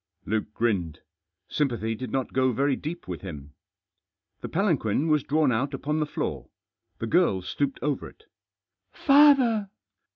Luke 0.25 0.51
grinned. 0.55 1.01
Sympathy 1.47 1.93
did 1.93 2.09
not 2.09 2.33
go 2.33 2.51
very 2.53 2.75
deep 2.75 3.07
with 3.07 3.21
him. 3.21 3.53
The 4.41 4.49
palanquin 4.49 5.09
was 5.09 5.21
drawn 5.23 5.51
out 5.51 5.75
upon 5.75 5.99
the 5.99 6.07
floor. 6.07 6.49
The 6.97 7.05
girl 7.05 7.43
stooped 7.43 7.77
over 7.83 8.09
it. 8.09 8.23
"Father!" 8.91 9.69